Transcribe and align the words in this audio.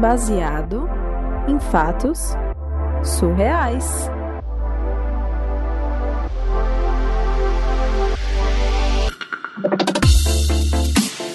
baseado 0.00 0.88
em 1.46 1.60
fatos 1.60 2.30
surreais. 3.04 4.08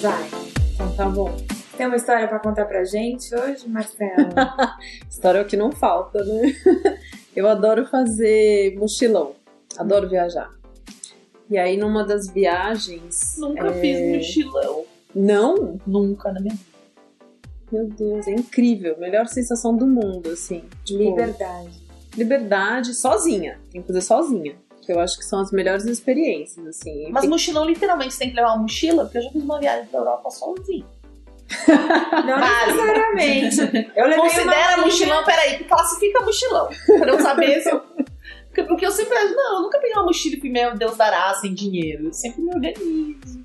Vai, 0.02 0.28
então 0.74 0.96
tá 0.96 1.08
bom. 1.08 1.36
Tem 1.76 1.86
uma 1.86 1.94
história 1.94 2.26
pra 2.26 2.40
contar 2.40 2.64
pra 2.64 2.82
gente 2.84 3.32
hoje, 3.34 3.68
Marcelo? 3.68 4.30
História 5.08 5.38
é 5.38 5.42
o 5.42 5.46
que 5.46 5.56
não 5.56 5.70
falta, 5.70 6.24
né? 6.24 6.52
Eu 7.36 7.46
adoro 7.46 7.86
fazer 7.86 8.76
mochilão, 8.78 9.34
adoro 9.78 10.08
viajar. 10.08 10.50
E 11.48 11.56
aí, 11.56 11.76
numa 11.76 12.02
das 12.02 12.28
viagens. 12.28 13.36
Nunca 13.38 13.68
é, 13.68 13.80
fiz 13.80 14.16
mochilão. 14.16 14.84
Não? 15.14 15.78
Nunca 15.86 16.32
na 16.32 16.40
minha 16.40 16.54
vida. 16.54 16.75
Meu 17.72 17.86
Deus, 17.88 18.26
é 18.26 18.32
incrível. 18.32 18.96
Melhor 18.98 19.26
sensação 19.26 19.76
do 19.76 19.86
mundo, 19.86 20.30
assim. 20.30 20.64
Tipo, 20.84 21.02
Liberdade. 21.02 21.70
liberdade 22.16 22.94
sozinha. 22.94 23.58
Tem 23.72 23.80
que 23.80 23.86
fazer 23.86 24.00
sozinha. 24.02 24.56
Que 24.82 24.92
eu 24.92 25.00
acho 25.00 25.18
que 25.18 25.24
são 25.24 25.40
as 25.40 25.50
melhores 25.50 25.84
experiências, 25.84 26.64
assim. 26.66 27.10
Mas 27.10 27.26
mochilão, 27.26 27.64
literalmente, 27.64 28.14
você 28.14 28.20
tem 28.20 28.30
que 28.30 28.36
levar 28.36 28.52
uma 28.54 28.62
mochila, 28.62 29.04
porque 29.04 29.18
eu 29.18 29.22
já 29.22 29.30
fiz 29.30 29.42
uma 29.42 29.58
viagem 29.58 29.86
pra 29.86 29.98
Europa 29.98 30.30
sozinho. 30.30 30.86
Não 32.26 32.40
Vale. 32.40 32.72
necessariamente. 32.72 33.60
Eu 33.96 34.04
levei 34.06 34.18
Considera 34.18 34.76
uma 34.76 34.86
mochilão, 34.86 35.24
peraí, 35.24 35.64
classifica 35.64 36.24
mochilão. 36.24 36.68
Pra 36.98 37.12
eu 37.12 37.20
saber 37.20 37.60
se 37.62 37.70
eu. 37.70 37.80
Porque- 37.80 38.62
Porque 38.64 38.86
eu 38.86 38.90
sempre. 38.90 39.16
Não, 39.34 39.56
eu 39.58 39.62
nunca 39.62 39.78
peguei 39.78 39.94
uma 39.96 40.04
mochila 40.04 40.36
e 40.36 40.40
fui, 40.40 40.50
meu 40.50 40.74
Deus 40.76 40.96
dará, 40.96 41.32
sem 41.34 41.52
dinheiro. 41.54 42.06
Eu 42.06 42.12
sempre 42.12 42.42
me 42.42 42.48
organizo. 42.54 43.35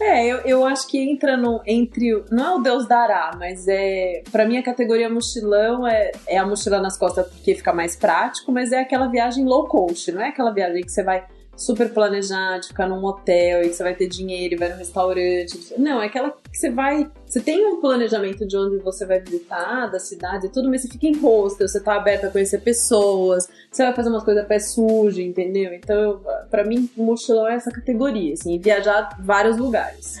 É, 0.00 0.26
eu, 0.26 0.38
eu 0.38 0.66
acho 0.66 0.88
que 0.88 0.98
entra 0.98 1.36
no, 1.36 1.62
entre. 1.66 2.24
Não 2.30 2.44
é 2.44 2.54
o 2.56 2.58
Deus 2.58 2.86
dará, 2.86 3.30
mas 3.38 3.66
é. 3.68 4.22
Pra 4.30 4.44
mim, 4.44 4.58
a 4.58 4.62
categoria 4.62 5.08
mochilão 5.08 5.86
é, 5.86 6.10
é 6.26 6.36
a 6.36 6.46
mochila 6.46 6.80
nas 6.80 6.96
costas 6.96 7.26
porque 7.28 7.54
fica 7.54 7.72
mais 7.72 7.94
prático, 7.96 8.50
mas 8.50 8.72
é 8.72 8.80
aquela 8.80 9.06
viagem 9.06 9.44
low 9.44 9.66
cost, 9.68 10.10
não 10.10 10.22
é 10.22 10.28
aquela 10.28 10.52
viagem 10.52 10.82
que 10.82 10.90
você 10.90 11.02
vai 11.02 11.24
super 11.56 11.92
planejar, 11.92 12.58
de 12.58 12.68
ficar 12.68 12.88
num 12.88 13.04
hotel 13.04 13.62
e 13.62 13.68
que 13.68 13.74
você 13.74 13.82
vai 13.82 13.94
ter 13.94 14.08
dinheiro 14.08 14.54
e 14.54 14.56
vai 14.56 14.68
no 14.70 14.76
restaurante. 14.76 15.74
Não, 15.78 16.00
é 16.00 16.06
aquela 16.06 16.30
que 16.30 16.56
você 16.56 16.70
vai. 16.70 17.10
Você 17.26 17.40
tem 17.40 17.66
um 17.66 17.80
planejamento 17.80 18.46
de 18.46 18.56
onde 18.56 18.78
você 18.78 19.06
vai 19.06 19.20
visitar, 19.20 19.86
da 19.86 19.98
cidade 19.98 20.46
e 20.46 20.48
tudo, 20.50 20.68
mas 20.70 20.82
você 20.82 20.88
fica 20.88 21.06
em 21.06 21.14
hostel, 21.14 21.68
você 21.68 21.80
tá 21.80 21.96
aberto 21.96 22.24
a 22.24 22.30
conhecer 22.30 22.60
pessoas, 22.60 23.48
você 23.70 23.84
vai 23.84 23.94
fazer 23.94 24.08
umas 24.08 24.24
coisas 24.24 24.44
a 24.44 24.46
pé 24.46 24.58
sujo, 24.58 25.20
entendeu? 25.20 25.72
Então, 25.72 26.20
pra 26.50 26.64
mim, 26.64 26.88
mochilão 26.96 27.46
é 27.48 27.54
essa 27.54 27.70
categoria, 27.70 28.34
assim, 28.34 28.58
viajar 28.58 29.16
vários 29.20 29.56
lugares. 29.56 30.20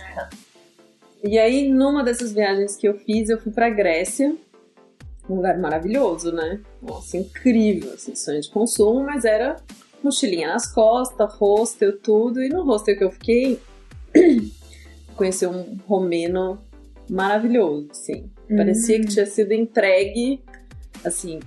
E 1.22 1.38
aí, 1.38 1.70
numa 1.70 2.04
dessas 2.04 2.32
viagens 2.32 2.76
que 2.76 2.86
eu 2.86 2.98
fiz, 2.98 3.30
eu 3.30 3.38
fui 3.38 3.50
pra 3.50 3.70
Grécia. 3.70 4.36
Um 5.28 5.36
lugar 5.36 5.56
maravilhoso, 5.58 6.30
né? 6.32 6.60
Nossa, 6.82 7.16
incrível, 7.16 7.94
assim, 7.94 8.14
sonho 8.14 8.42
de 8.42 8.50
consumo, 8.50 9.02
mas 9.02 9.24
era 9.24 9.56
mochilinha 10.04 10.48
nas 10.48 10.72
costas, 10.72 11.34
hostel, 11.34 11.98
tudo. 11.98 12.42
E 12.42 12.48
no 12.48 12.62
hostel 12.62 12.96
que 12.96 13.04
eu 13.04 13.10
fiquei, 13.10 13.60
conheci 15.16 15.46
um 15.46 15.78
romeno 15.86 16.58
maravilhoso, 17.08 17.88
assim. 17.90 18.30
Parecia 18.48 19.00
que 19.00 19.06
tinha 19.06 19.26
sido 19.26 19.52
entregue, 19.52 20.40
assim, 21.02 21.40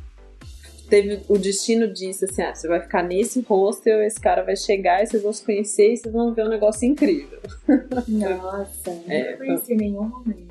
teve 0.90 1.22
o 1.28 1.38
destino 1.38 1.92
disso, 1.92 2.26
assim, 2.26 2.42
ah, 2.42 2.56
você 2.56 2.68
vai 2.68 2.82
ficar 2.82 3.04
nesse 3.04 3.42
hostel, 3.42 4.02
esse 4.02 4.20
cara 4.20 4.42
vai 4.44 4.56
chegar 4.56 5.04
e 5.04 5.08
vocês 5.08 5.22
vão 5.22 5.34
se 5.34 5.44
conhecer 5.44 5.94
e 5.94 5.98
vocês 5.98 6.14
vão 6.14 6.34
ver 6.34 6.46
um 6.46 6.50
negócio 6.50 6.88
incrível. 6.88 7.40
Nossa, 8.08 8.92
É, 9.08 9.32
não 9.32 9.38
conheci 9.38 9.76
nenhum 9.76 10.10
momento. 10.10 10.47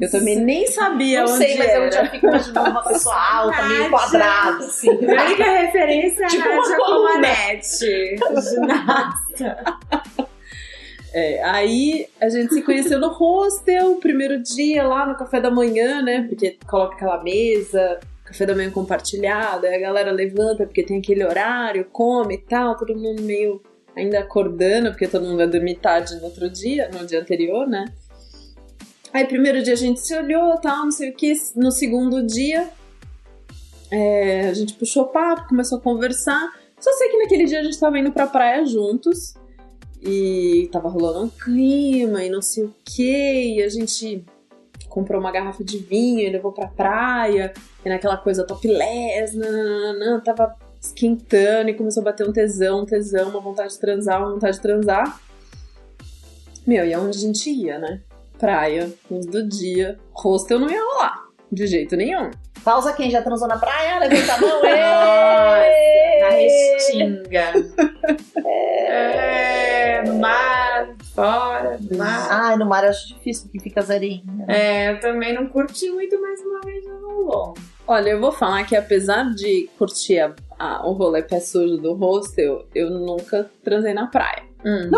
Eu 0.00 0.10
também 0.10 0.40
nem 0.40 0.66
sabia 0.66 1.20
não 1.20 1.28
sei, 1.28 1.56
mas 1.58 1.68
era. 1.68 1.84
eu 1.84 1.92
já 1.92 2.06
fico 2.10 2.26
imaginando 2.26 2.70
uma 2.70 2.82
pessoa 2.82 3.14
alta, 3.32 3.62
meio 3.62 3.78
Nádia. 3.82 3.90
quadrada, 3.90 4.64
assim. 4.64 4.90
A 4.90 5.24
única 5.24 5.44
referência 5.44 6.26
Tipo 6.26 6.48
é 6.48 6.52
a 6.52 6.54
uma 6.54 6.62
Nádia 6.62 6.76
coluna. 6.76 7.08
Comanete. 7.12 8.16
Ginasta. 8.50 9.64
É, 11.16 11.40
aí 11.44 12.08
a 12.20 12.28
gente 12.28 12.52
se 12.52 12.60
conheceu 12.62 12.98
no 12.98 13.06
hostel, 13.06 13.94
primeiro 14.00 14.42
dia 14.42 14.82
lá 14.84 15.06
no 15.06 15.16
café 15.16 15.40
da 15.40 15.48
manhã, 15.48 16.02
né? 16.02 16.26
Porque 16.28 16.58
coloca 16.66 16.96
aquela 16.96 17.22
mesa, 17.22 18.00
café 18.24 18.44
da 18.44 18.52
manhã 18.52 18.68
compartilhado, 18.68 19.64
aí 19.64 19.76
a 19.76 19.78
galera 19.78 20.10
levanta 20.10 20.66
porque 20.66 20.82
tem 20.82 20.98
aquele 20.98 21.24
horário, 21.24 21.84
come 21.92 22.34
e 22.34 22.38
tal, 22.38 22.76
todo 22.76 22.98
mundo 22.98 23.22
meio 23.22 23.62
ainda 23.96 24.18
acordando, 24.18 24.90
porque 24.90 25.06
todo 25.06 25.24
mundo 25.24 25.36
vai 25.36 25.46
dormir 25.46 25.76
tarde 25.76 26.16
no 26.16 26.24
outro 26.24 26.50
dia, 26.50 26.90
no 26.92 27.06
dia 27.06 27.20
anterior, 27.20 27.64
né? 27.64 27.84
Aí 29.14 29.24
primeiro 29.26 29.62
dia 29.62 29.74
a 29.74 29.76
gente 29.76 30.00
se 30.00 30.12
olhou, 30.16 30.58
tal, 30.58 30.84
não 30.84 30.90
sei 30.90 31.10
o 31.10 31.14
que. 31.14 31.32
No 31.54 31.70
segundo 31.70 32.20
dia 32.26 32.68
é, 33.88 34.48
a 34.48 34.52
gente 34.52 34.74
puxou 34.74 35.06
papo, 35.06 35.48
começou 35.48 35.78
a 35.78 35.80
conversar. 35.80 36.52
Só 36.80 36.92
sei 36.94 37.08
que 37.08 37.18
naquele 37.18 37.44
dia 37.44 37.60
a 37.60 37.62
gente 37.62 37.78
tava 37.78 37.96
indo 37.96 38.10
pra 38.10 38.26
praia 38.26 38.66
juntos 38.66 39.34
e 40.02 40.68
tava 40.72 40.88
rolando 40.88 41.26
um 41.26 41.28
clima 41.28 42.24
e 42.24 42.28
não 42.28 42.42
sei 42.42 42.64
o 42.64 42.74
que, 42.84 43.54
e 43.54 43.62
a 43.62 43.68
gente 43.68 44.24
comprou 44.88 45.20
uma 45.20 45.30
garrafa 45.30 45.62
de 45.62 45.78
vinho 45.78 46.20
e 46.20 46.28
levou 46.28 46.52
pra 46.52 46.66
praia, 46.66 47.54
e 47.84 47.88
naquela 47.88 48.16
coisa 48.16 48.44
topless, 48.44 49.36
nananana, 49.36 50.20
tava 50.20 50.56
esquentando 50.80 51.70
e 51.70 51.74
começou 51.74 52.02
a 52.02 52.04
bater 52.04 52.28
um 52.28 52.32
tesão, 52.32 52.82
um 52.82 52.84
tesão, 52.84 53.30
uma 53.30 53.40
vontade 53.40 53.72
de 53.72 53.80
transar, 53.80 54.20
uma 54.20 54.32
vontade 54.32 54.56
de 54.56 54.62
transar. 54.62 55.20
Meu, 56.66 56.84
e 56.84 56.92
aonde 56.92 57.16
a 57.16 57.20
gente 57.20 57.48
ia, 57.50 57.78
né? 57.78 58.02
Praia, 58.48 58.92
luz 59.10 59.24
do 59.24 59.48
dia, 59.48 59.98
hostel 60.12 60.58
não 60.58 60.68
ia 60.70 60.78
rolar, 60.84 61.24
de 61.50 61.66
jeito 61.66 61.96
nenhum. 61.96 62.30
Pausa 62.62 62.92
quem 62.92 63.10
já 63.10 63.22
transou 63.22 63.48
na 63.48 63.56
praia, 63.56 63.98
levanta 64.00 64.34
a 64.34 64.38
mão. 64.38 64.60
Na 66.20 66.30
ê! 66.30 66.74
restinga. 66.74 67.52
É, 68.44 70.02
no 70.06 70.18
mar, 70.18 70.88
fora, 71.14 71.78
do 71.80 71.96
mar. 71.96 72.28
Ai, 72.30 72.56
no 72.58 72.66
mar 72.66 72.84
eu 72.84 72.90
acho 72.90 73.08
difícil, 73.14 73.44
porque 73.44 73.60
fica 73.60 73.80
zerinho. 73.80 74.22
É, 74.46 74.92
eu 74.92 75.00
também 75.00 75.32
não 75.34 75.46
curti 75.46 75.88
muito, 75.90 76.20
mas 76.20 76.38
uma 76.42 76.60
vez 76.60 76.84
não 76.86 77.00
rolou. 77.00 77.54
Olha, 77.86 78.10
eu 78.10 78.20
vou 78.20 78.30
falar 78.30 78.64
que 78.64 78.76
apesar 78.76 79.24
de 79.34 79.70
curtir 79.78 80.20
a- 80.20 80.34
a- 80.58 80.86
o 80.86 80.92
rolê 80.92 81.22
pé 81.22 81.40
sujo 81.40 81.78
do 81.78 81.94
hostel, 81.94 82.66
eu 82.74 82.90
nunca 82.90 83.50
transei 83.62 83.94
na 83.94 84.06
praia. 84.06 84.42
Hum, 84.66 84.90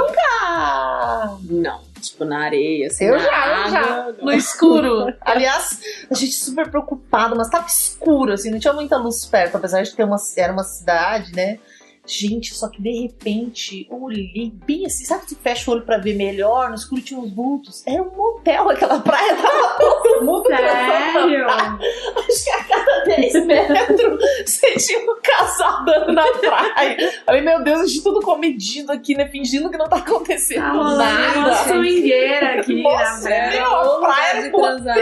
Ah, 0.48 1.36
Não, 1.48 1.80
tipo 2.10 2.24
na 2.24 2.44
areia, 2.44 2.86
assim, 2.88 3.04
Eu 3.04 3.12
na 3.16 3.18
já, 3.18 3.26
eu 3.26 3.54
água, 3.54 3.70
já. 4.18 4.24
no 4.24 4.32
escuro. 4.36 5.14
Aliás, 5.20 5.80
a 6.10 6.14
gente 6.14 6.32
super 6.32 6.68
preocupada, 6.70 7.34
mas 7.34 7.48
tava 7.48 7.66
escuro, 7.66 8.32
assim, 8.32 8.50
não 8.50 8.58
tinha 8.58 8.72
muita 8.72 8.96
luz 8.96 9.24
perto, 9.24 9.56
apesar 9.56 9.82
de 9.82 9.94
ter 9.94 10.04
uma, 10.04 10.16
era 10.36 10.52
uma 10.52 10.64
cidade, 10.64 11.32
né? 11.34 11.58
Gente, 12.06 12.54
só 12.54 12.68
que 12.68 12.80
de 12.80 13.02
repente 13.02 13.86
eu 13.90 14.02
olhei 14.02 14.52
bem 14.64 14.86
assim, 14.86 15.04
sabe 15.04 15.22
que 15.24 15.30
você 15.30 15.36
fecha 15.36 15.70
o 15.70 15.74
olho 15.74 15.82
pra 15.84 15.98
ver 15.98 16.14
melhor? 16.14 16.68
No 16.68 16.74
escuro 16.74 17.00
tinha 17.02 17.18
uns 17.18 17.32
vultos. 17.32 17.82
Era 17.86 18.02
um 18.02 18.10
motel 18.16 18.68
aquela 18.70 19.00
praia, 19.00 19.34
tava 19.36 19.74
todo 19.78 20.24
mundo. 20.24 20.46
Sério? 20.48 21.46
Acho 21.48 22.44
que 22.44 22.50
a 22.50 22.64
cada 22.64 23.04
10 23.04 23.46
metros 23.46 24.20
você 24.46 24.72
tinha 24.76 24.98
um 25.00 25.16
casal 25.22 25.80
andando 25.80 26.12
na 26.12 26.26
praia. 26.38 27.12
Falei, 27.24 27.42
meu 27.42 27.62
Deus, 27.62 27.80
a 27.80 27.86
gente 27.86 28.02
tudo 28.02 28.20
comedindo 28.20 28.90
aqui, 28.92 29.14
né? 29.14 29.26
Fingindo 29.28 29.70
que 29.70 29.76
não 29.76 29.88
tá 29.88 29.96
acontecendo 29.96 30.60
Tá 30.62 30.70
rolando 30.70 31.38
uma 31.38 31.48
nada. 31.48 31.54
swingueira 31.68 32.60
aqui 32.60 32.82
Nossa, 32.82 33.22
praia. 33.22 33.50
meu, 33.50 33.66
a 33.74 33.98
praia 34.00 34.36
era 34.36 34.50
motel. 34.50 34.94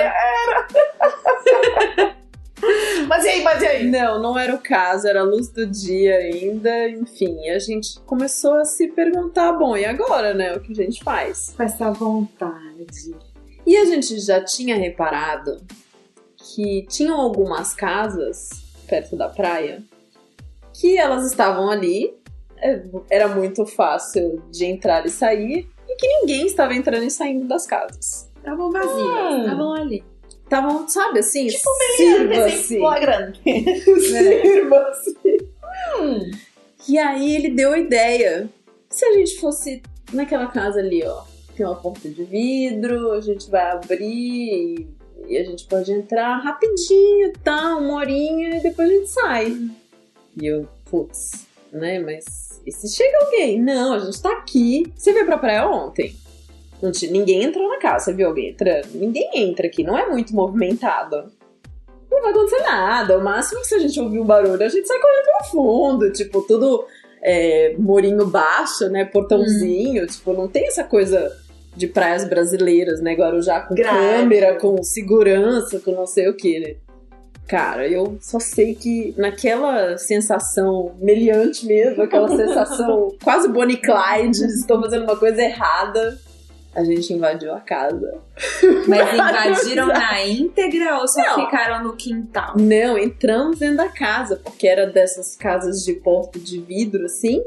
Não, 3.91 4.21
não 4.21 4.39
era 4.39 4.55
o 4.55 4.59
caso, 4.59 5.07
era 5.09 5.21
a 5.21 5.25
luz 5.25 5.49
do 5.49 5.67
dia 5.67 6.17
ainda, 6.17 6.89
enfim, 6.89 7.49
a 7.51 7.59
gente 7.59 7.99
começou 8.01 8.55
a 8.55 8.65
se 8.65 8.89
perguntar, 8.89 9.53
bom, 9.53 9.77
e 9.77 9.85
agora, 9.85 10.35
né, 10.35 10.55
o 10.55 10.61
que 10.61 10.73
a 10.73 10.75
gente 10.75 11.03
faz? 11.03 11.53
Com 11.57 11.63
essa 11.63 11.91
vontade. 11.91 13.15
E 13.67 13.77
a 13.77 13.85
gente 13.87 14.19
já 14.21 14.43
tinha 14.45 14.77
reparado 14.77 15.59
que 16.37 16.87
tinham 16.89 17.19
algumas 17.21 17.75
casas 17.75 18.51
perto 18.87 19.17
da 19.17 19.29
praia 19.29 19.83
que 20.75 20.99
elas 20.99 21.25
estavam 21.31 21.71
ali, 21.71 22.15
é, 22.59 22.83
era 23.11 23.29
muito 23.29 23.65
fácil 23.65 24.43
de 24.51 24.65
entrar 24.67 25.07
e 25.07 25.09
sair, 25.09 25.69
e 25.89 25.97
que 25.97 26.07
ninguém 26.07 26.47
estava 26.47 26.75
entrando 26.75 27.05
e 27.05 27.11
saindo 27.11 27.47
das 27.47 27.67
casas. 27.67 28.29
Estavam 28.37 28.71
vazias, 28.71 28.95
Hum. 28.99 29.41
estavam 29.45 29.73
ali. 29.75 30.05
Estavam, 30.55 30.89
sabe 30.89 31.19
assim, 31.19 31.49
Tipo 31.49 31.69
sirva-se. 31.97 32.79
flagrante. 32.79 33.41
Sirva-se. 33.43 35.17
Hum. 35.99 36.31
E 36.89 36.97
aí 36.99 37.35
ele 37.35 37.51
deu 37.51 37.73
a 37.73 37.79
ideia. 37.79 38.49
Se 38.89 39.05
a 39.05 39.13
gente 39.15 39.41
fosse 39.41 39.83
naquela 40.13 40.47
casa 40.47 40.79
ali, 40.79 41.03
ó, 41.05 41.23
tem 41.57 41.67
uma 41.67 41.75
porta 41.75 42.09
de 42.09 42.23
vidro, 42.23 43.11
a 43.11 43.21
gente 43.21 43.51
vai 43.51 43.73
abrir 43.73 44.87
e, 45.27 45.37
a 45.37 45.43
gente 45.43 45.67
pode 45.67 45.91
entrar 45.93 46.39
rapidinho, 46.39 47.33
tá? 47.43 47.77
Uma 47.77 47.95
horinha 47.95 48.57
e 48.57 48.61
depois 48.61 48.89
a 48.89 48.93
gente 48.93 49.11
sai. 49.11 49.57
E 50.41 50.47
eu, 50.47 50.69
putz, 50.85 51.47
né? 51.73 51.99
Mas 51.99 52.61
e 52.65 52.71
se 52.71 52.89
chega 52.95 53.25
alguém? 53.25 53.61
Não, 53.61 53.95
a 53.95 53.99
gente 53.99 54.23
tá 54.23 54.31
aqui. 54.33 54.85
Você 54.95 55.13
veio 55.13 55.27
pra 55.27 55.39
praia 55.39 55.67
ontem? 55.69 56.15
Não 56.85 56.93
tinha, 56.93 57.11
ninguém 57.11 57.45
entrou 57.45 57.67
na 57.67 57.79
casa, 57.79 58.05
você 58.05 58.13
viu 58.13 58.27
alguém 58.27 58.51
entrando? 58.51 58.89
Ninguém 58.93 59.31
entra 59.33 59.67
aqui, 59.67 59.83
não 59.83 59.97
é 59.97 60.07
muito 60.07 60.35
movimentado. 60.35 61.33
Não 62.11 62.21
vai 62.21 62.31
acontecer 62.31 62.63
nada. 62.63 63.17
O 63.19 63.25
máximo 63.25 63.63
que 63.63 63.69
se 63.69 63.75
a 63.75 63.79
gente 63.79 63.99
ouvir 63.99 64.21
um 64.21 64.25
barulho, 64.25 64.63
a 64.63 64.69
gente 64.69 64.87
sai 64.87 65.01
correndo 65.01 65.25
pro 65.25 65.51
fundo. 65.51 66.13
Tipo, 66.13 66.43
tudo 66.43 66.85
é, 67.23 67.75
murinho 67.79 68.27
baixo, 68.27 68.91
né? 68.91 69.07
Portãozinho. 69.07 70.07
Tipo, 70.07 70.35
não 70.35 70.47
tem 70.47 70.67
essa 70.67 70.85
coisa 70.85 71.35
de 71.75 71.87
praias 71.87 72.29
brasileiras, 72.29 73.01
né? 73.01 73.15
Guarujá 73.15 73.63
com 73.63 73.75
Grade. 73.75 73.97
câmera, 73.97 74.59
com 74.61 74.83
segurança, 74.83 75.81
com 75.81 75.93
não 75.93 76.07
sei 76.07 76.29
o 76.29 76.37
que, 76.37 76.61
né? 76.61 76.75
Cara, 77.49 77.89
eu 77.89 78.19
só 78.21 78.39
sei 78.39 78.75
que 78.75 79.15
naquela 79.17 79.97
sensação 79.97 80.95
meliante 80.99 81.67
mesmo, 81.67 82.03
aquela 82.03 82.29
sensação 82.29 83.15
quase 83.25 83.49
Bonnie 83.49 83.79
Clyde, 83.79 84.45
estou 84.45 84.81
fazendo 84.81 85.05
uma 85.05 85.17
coisa 85.17 85.43
errada, 85.43 86.19
a 86.75 86.85
gente 86.85 87.13
invadiu 87.13 87.55
a 87.55 87.61
casa. 87.61 88.21
Mas 88.89 89.15
invadiram 89.15 89.87
na 89.87 90.25
íntegra 90.27 90.99
ou 90.99 91.09
só 91.09 91.23
Não. 91.23 91.45
ficaram 91.45 91.85
no 91.85 91.97
quintal? 91.97 92.55
Não, 92.57 92.99
entramos 92.99 93.59
dentro 93.59 93.77
da 93.79 93.89
casa, 93.89 94.37
porque 94.43 94.67
era 94.67 94.87
dessas 94.87 95.37
casas 95.37 95.85
de 95.85 95.95
porta 95.95 96.39
de 96.39 96.61
vidro 96.61 97.05
assim. 97.05 97.43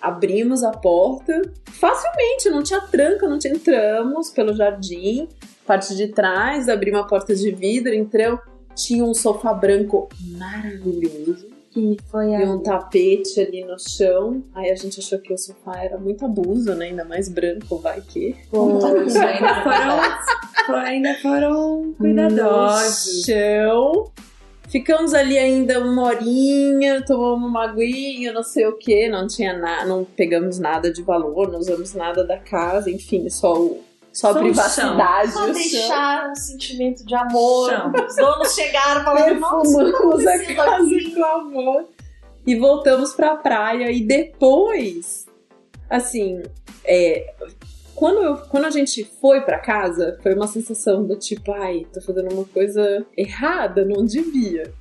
Abrimos 0.00 0.64
a 0.64 0.70
porta 0.72 1.42
facilmente, 1.70 2.50
não 2.50 2.62
tinha 2.62 2.80
tranca, 2.80 3.28
não 3.28 3.38
tinha. 3.38 3.54
Entramos 3.54 4.30
pelo 4.30 4.52
jardim, 4.54 5.28
parte 5.66 5.94
de 5.94 6.08
trás, 6.08 6.68
abrimos 6.68 7.00
a 7.00 7.04
porta 7.04 7.34
de 7.34 7.52
vidro, 7.52 7.92
entramos. 7.94 8.40
Tinha 8.74 9.04
um 9.04 9.12
sofá 9.12 9.52
branco 9.52 10.08
maravilhoso 10.38 11.51
E 11.74 11.96
foi 12.10 12.32
e 12.32 12.44
um 12.44 12.62
tapete 12.62 13.40
ali 13.40 13.64
no 13.64 13.78
chão. 13.78 14.42
Aí 14.54 14.70
a 14.70 14.74
gente 14.76 15.00
achou 15.00 15.18
que 15.18 15.32
o 15.32 15.38
sofá 15.38 15.82
era 15.82 15.96
muito 15.96 16.24
abuso, 16.24 16.74
né? 16.74 16.86
Ainda 16.86 17.04
mais 17.04 17.28
branco, 17.28 17.78
vai 17.78 18.00
que. 18.00 18.36
Poxa, 18.50 19.24
ainda 19.24 19.62
foram, 19.62 20.76
ainda 20.80 21.14
foram 21.14 21.94
cuidadosos. 21.98 23.16
No 23.16 23.24
chão. 23.24 24.12
Ficamos 24.68 25.12
ali 25.12 25.36
ainda 25.36 25.80
uma 25.80 26.04
horinha, 26.04 27.04
tomamos 27.04 27.46
uma 27.46 27.64
aguinha, 27.64 28.32
não 28.32 28.42
sei 28.42 28.66
o 28.66 28.72
que, 28.72 29.06
não 29.06 29.26
tinha 29.26 29.52
nada, 29.52 29.84
não 29.84 30.02
pegamos 30.02 30.58
nada 30.58 30.90
de 30.90 31.02
valor, 31.02 31.52
não 31.52 31.58
usamos 31.58 31.92
nada 31.92 32.24
da 32.24 32.38
casa, 32.38 32.90
enfim, 32.90 33.28
só, 33.28 33.52
o, 33.52 33.82
só 34.12 34.30
a 34.30 34.32
Só 34.32 34.38
o 34.38 34.42
privacidade. 34.42 35.32
Só 35.32 35.46
deixaram 35.46 36.32
um 36.32 36.34
sentimento 36.36 37.04
de 37.04 37.14
amor. 37.14 37.70
Chão. 37.70 37.92
Os 38.06 38.16
donos 38.16 38.54
chegaram 38.54 39.04
falando, 39.04 39.40
nossa, 39.40 39.78
Perfumamos 39.84 40.26
a 40.26 40.54
casa 40.54 40.88
com 41.14 41.24
amor. 41.24 41.88
E 42.46 42.56
voltamos 42.56 43.12
pra 43.14 43.36
praia. 43.36 43.90
E 43.90 44.00
depois, 44.02 45.26
assim, 45.88 46.42
é, 46.84 47.34
quando, 47.94 48.18
eu- 48.22 48.36
quando 48.48 48.64
a 48.66 48.70
gente 48.70 49.04
foi 49.20 49.40
pra 49.42 49.58
casa, 49.58 50.18
foi 50.22 50.34
uma 50.34 50.46
sensação 50.48 51.04
do 51.04 51.16
tipo, 51.16 51.52
ai, 51.52 51.86
tô 51.92 52.00
fazendo 52.00 52.32
uma 52.32 52.44
coisa 52.44 53.06
errada, 53.16 53.84
não 53.84 54.04
devia. 54.04 54.72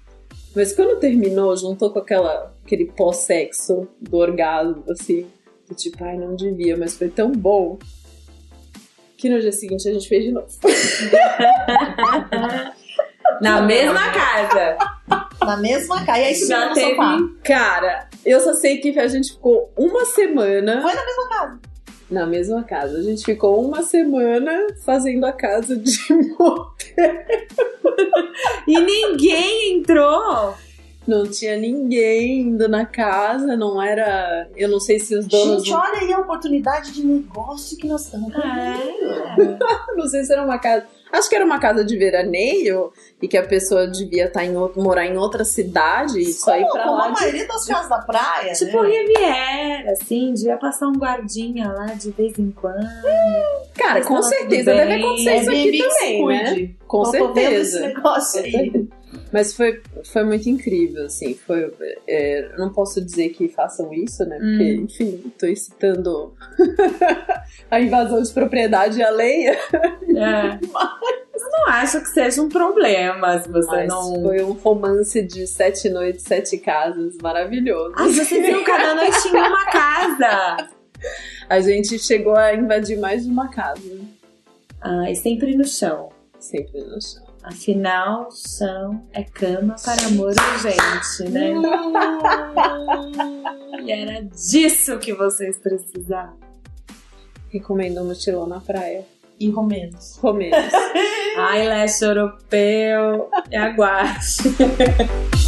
Mas 0.56 0.74
quando 0.74 1.00
terminou, 1.00 1.56
juntou 1.56 1.92
com 1.92 2.00
aquela, 2.00 2.54
aquele 2.66 2.86
pós-sexo 2.88 3.88
do 4.02 4.18
orgasmo, 4.18 4.84
assim, 4.90 5.26
do 5.70 5.76
tipo, 5.76 6.04
ai, 6.04 6.18
não 6.18 6.36
devia, 6.36 6.76
mas 6.76 6.98
foi 6.98 7.08
tão 7.10 7.32
bom. 7.32 7.78
Que 9.22 9.30
no 9.30 9.40
dia 9.40 9.52
seguinte 9.52 9.88
a 9.88 9.94
gente 9.94 10.10
fez 10.10 10.24
de 10.26 10.32
novo. 10.32 10.48
Na 13.40 13.62
mesma 13.62 14.12
casa. 14.12 14.78
Na 15.46 15.58
mesma 15.58 16.04
casa. 16.06 16.20
E 16.20 16.24
aí 16.26 16.34
subiu 16.36 16.48
Já 16.48 16.70
no 16.70 16.74
teve- 16.74 16.90
sofá. 16.92 17.18
Cara, 17.44 18.10
eu 18.26 18.40
só 18.40 18.54
sei 18.54 18.78
que 18.78 18.98
a 19.00 19.08
gente 19.08 19.34
ficou 19.34 19.72
uma 19.78 20.06
semana 20.06 20.82
Foi 20.82 20.94
na 20.94 21.06
mesma 21.06 21.30
casa. 21.30 21.60
na 22.10 22.26
mesma 22.26 22.64
casa. 22.64 22.98
A 22.98 23.02
gente 23.04 23.24
ficou 23.24 23.64
uma 23.64 23.82
semana 23.84 24.68
fazendo 24.86 25.26
a 25.26 25.32
casa 25.32 25.76
de 25.78 25.98
motel. 26.40 26.72
E 28.68 28.80
ninguém 28.80 29.78
entrou. 29.78 30.56
Não 31.08 31.24
tinha 31.24 31.58
ninguém 31.58 32.42
indo 32.42 32.68
na 32.70 32.86
casa, 32.86 33.58
não 33.58 33.82
era. 33.82 34.48
Eu 34.56 34.70
não 34.70 34.80
sei 34.80 35.00
se 35.00 35.16
os 35.16 35.26
donos. 35.28 35.64
Gente, 35.66 35.74
olha 35.76 36.00
aí 36.00 36.14
a 36.14 36.20
oportunidade 36.20 36.92
de 36.94 37.04
negócio 37.06 37.76
que 37.78 37.88
nós 37.88 38.04
estamos 38.06 38.32
perdendo. 38.32 39.58
Não 39.98 40.08
sei 40.08 40.24
se 40.24 40.32
era 40.32 40.44
uma 40.44 40.60
casa. 40.60 40.86
Acho 41.12 41.28
que 41.28 41.36
era 41.36 41.44
uma 41.44 41.60
casa 41.60 41.84
de 41.84 41.98
veraneio 41.98 42.94
e 43.22 43.28
que 43.28 43.38
a 43.38 43.44
pessoa 43.46 43.86
devia 43.88 44.26
estar 44.26 44.46
em 44.46 44.56
outro, 44.56 44.82
morar 44.82 45.06
em 45.06 45.18
outra 45.18 45.44
cidade 45.44 46.20
e 46.20 46.32
só 46.32 46.56
ir 46.56 46.62
Como- 46.62 46.72
pra 46.74 46.84
como 46.84 46.96
lá. 46.98 47.06
a 47.08 47.10
maioria 47.10 47.48
das 47.48 47.66
casas 47.66 47.90
da 47.90 47.98
praia, 48.00 48.54
Tipo 48.54 48.82
né? 48.84 48.90
Riviera, 48.90 49.92
assim, 49.92 50.34
devia 50.34 50.56
passar 50.58 50.88
um 50.88 50.94
guardinha 50.94 51.68
lá 51.70 51.88
de 51.88 52.12
vez 52.12 52.40
em 52.40 52.50
quando. 52.52 52.88
Cara, 53.76 54.02
com 54.06 54.22
certeza 54.22 54.74
deve 54.74 54.94
acontecer 55.04 55.36
isso 55.36 55.50
aqui 55.50 55.78
também, 55.80 56.26
né? 56.28 56.70
Com 56.88 57.04
Tô 57.04 57.12
vendo 57.12 57.38
esse 57.40 57.72
certeza. 57.72 57.88
negócio 57.88 58.42
aí. 58.44 58.81
Mas 59.32 59.54
foi, 59.56 59.82
foi 60.04 60.24
muito 60.24 60.50
incrível, 60.50 61.06
assim. 61.06 61.34
Foi, 61.36 61.72
é, 62.08 62.50
não 62.58 62.72
posso 62.74 63.00
dizer 63.00 63.30
que 63.30 63.48
façam 63.48 63.94
isso, 63.94 64.26
né? 64.26 64.38
Porque, 64.38 64.78
Hum. 64.80 64.84
enfim, 64.84 65.34
tô 65.40 65.46
excitando 65.46 66.34
a 67.72 67.80
invasão 67.80 68.22
de 68.22 68.32
propriedade 68.34 69.02
alheia. 69.02 69.58
É. 69.74 70.60
Eu 71.34 71.50
não 71.50 71.68
acho 71.70 72.00
que 72.02 72.08
seja 72.10 72.42
um 72.42 72.50
problema 72.50 73.40
se 73.42 73.50
você 73.50 73.68
Mas 73.68 73.88
não. 73.88 74.22
foi 74.22 74.44
um 74.44 74.52
romance 74.52 75.22
de 75.22 75.48
sete 75.48 75.90
noites, 75.90 76.24
sete 76.24 76.58
casas 76.58 77.16
maravilhoso. 77.22 77.94
Ah, 77.98 78.04
vocês 78.08 78.48
iam 78.48 78.64
cada 78.64 78.94
noite 78.96 79.28
em 79.28 79.32
uma 79.38 79.66
casa. 79.66 80.70
A 81.50 81.60
gente 81.62 81.98
chegou 82.00 82.36
a 82.36 82.54
invadir 82.54 82.98
mais 83.00 83.24
de 83.26 83.32
uma 83.32 83.50
casa. 83.50 84.00
Ah, 84.82 85.10
e 85.10 85.16
sempre 85.16 85.56
no 85.56 85.66
chão. 85.66 86.10
Sempre 86.40 86.82
no 86.82 87.02
chão. 87.02 87.24
Afinal, 87.44 88.30
chão 88.32 89.04
é 89.12 89.24
cama 89.24 89.76
para 89.84 90.06
amor 90.08 90.34
urgente, 90.34 91.32
né? 91.32 91.54
E 93.84 93.92
era 93.92 94.22
disso 94.22 95.00
que 95.00 95.12
vocês 95.12 95.58
precisavam. 95.58 96.38
Recomendo 97.50 98.02
um 98.02 98.06
mochilão 98.06 98.46
na 98.46 98.60
praia. 98.60 99.04
E 99.40 99.50
romenos. 99.50 100.18
Romenos. 100.18 100.72
Eyelash 101.52 102.00
europeu 102.04 103.28
e 103.50 103.56
aguarde. 103.56 104.38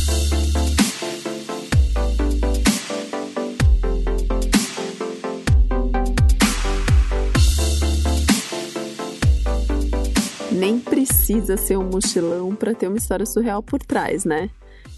precisa 11.23 11.55
ser 11.55 11.77
um 11.77 11.89
mochilão 11.89 12.53
para 12.53 12.75
ter 12.75 12.89
uma 12.89 12.97
história 12.97 13.25
surreal 13.25 13.63
por 13.63 13.81
trás, 13.81 14.25
né? 14.25 14.49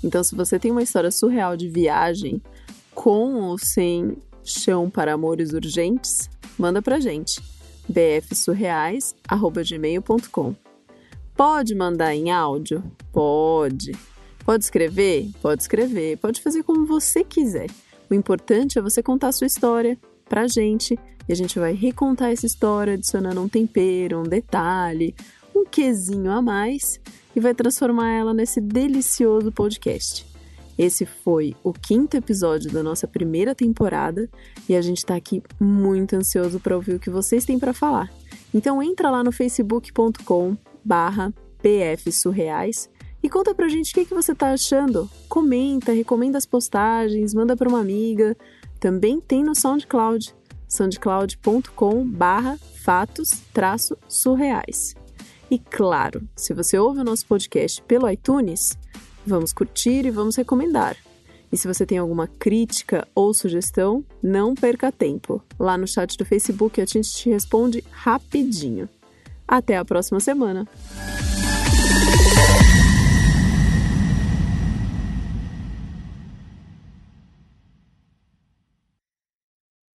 Então, 0.03 0.23
se 0.23 0.33
você 0.33 0.57
tem 0.57 0.71
uma 0.71 0.81
história 0.81 1.11
surreal 1.11 1.55
de 1.55 1.69
viagem, 1.69 2.41
com 2.95 3.35
ou 3.35 3.59
sem 3.59 4.17
chão 4.43 4.89
para 4.89 5.13
amores 5.13 5.53
urgentes, 5.53 6.27
manda 6.57 6.81
pra 6.81 6.99
gente. 6.99 7.39
bfsurreais@gmail.com. 7.87 10.55
Pode 11.37 11.75
mandar 11.75 12.15
em 12.15 12.31
áudio? 12.31 12.83
Pode. 13.11 13.91
Pode 14.43 14.63
escrever? 14.63 15.29
Pode 15.43 15.61
escrever. 15.61 16.17
Pode 16.17 16.41
fazer 16.41 16.63
como 16.63 16.87
você 16.87 17.23
quiser. 17.23 17.69
O 18.09 18.15
importante 18.15 18.79
é 18.79 18.81
você 18.81 19.03
contar 19.03 19.27
a 19.27 19.31
sua 19.31 19.45
história 19.45 19.95
pra 20.27 20.47
gente 20.47 20.97
e 21.29 21.31
a 21.31 21.35
gente 21.35 21.59
vai 21.59 21.73
recontar 21.73 22.31
essa 22.31 22.47
história 22.47 22.93
adicionando 22.93 23.39
um 23.39 23.47
tempero, 23.47 24.21
um 24.21 24.23
detalhe, 24.23 25.13
quesinho 25.75 26.31
a 26.31 26.41
mais 26.41 27.01
e 27.35 27.39
vai 27.41 27.53
transformar 27.53 28.09
ela 28.09 28.33
nesse 28.33 28.61
delicioso 28.61 29.51
podcast. 29.51 30.25
Esse 30.77 31.05
foi 31.05 31.53
o 31.61 31.73
quinto 31.73 32.15
episódio 32.15 32.71
da 32.71 32.81
nossa 32.81 33.05
primeira 33.05 33.53
temporada 33.53 34.29
e 34.69 34.75
a 34.75 34.81
gente 34.81 35.05
tá 35.05 35.17
aqui 35.17 35.43
muito 35.59 36.15
ansioso 36.15 36.61
para 36.61 36.77
ouvir 36.77 36.93
o 36.93 36.99
que 36.99 37.09
vocês 37.09 37.43
têm 37.43 37.59
para 37.59 37.73
falar. 37.73 38.09
Então 38.53 38.81
entra 38.81 39.11
lá 39.11 39.21
no 39.21 39.33
facebook.com 39.33 40.55
barra 40.81 41.33
pfsurreais 41.61 42.89
e 43.21 43.29
conta 43.29 43.53
pra 43.53 43.67
gente 43.67 43.91
o 43.91 43.95
que, 43.95 44.05
que 44.05 44.13
você 44.13 44.33
tá 44.33 44.53
achando. 44.53 45.09
Comenta, 45.27 45.91
recomenda 45.91 46.37
as 46.37 46.45
postagens, 46.45 47.33
manda 47.33 47.53
pra 47.57 47.67
uma 47.67 47.81
amiga. 47.81 48.33
Também 48.79 49.19
tem 49.19 49.43
no 49.43 49.53
SoundCloud, 49.53 50.33
soundcloud.com 50.69 52.07
barra 52.07 52.57
fatos 52.81 53.31
surreais. 54.07 54.95
E 55.49 55.59
claro, 55.59 56.27
se 56.35 56.53
você 56.53 56.77
ouve 56.77 56.99
o 56.99 57.03
nosso 57.03 57.25
podcast 57.25 57.81
pelo 57.83 58.09
iTunes, 58.09 58.77
vamos 59.25 59.53
curtir 59.53 60.05
e 60.05 60.11
vamos 60.11 60.35
recomendar. 60.35 60.97
E 61.51 61.57
se 61.57 61.67
você 61.67 61.85
tem 61.85 61.97
alguma 61.97 62.27
crítica 62.27 63.07
ou 63.13 63.33
sugestão, 63.33 64.03
não 64.21 64.55
perca 64.55 64.91
tempo. 64.91 65.41
Lá 65.59 65.77
no 65.77 65.87
chat 65.87 66.17
do 66.17 66.25
Facebook 66.25 66.81
a 66.81 66.85
gente 66.85 67.11
te 67.11 67.29
responde 67.29 67.83
rapidinho. 67.91 68.89
Até 69.47 69.77
a 69.77 69.85
próxima 69.85 70.19
semana! 70.19 70.67